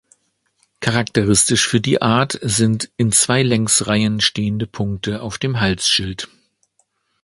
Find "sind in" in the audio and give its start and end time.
2.41-3.11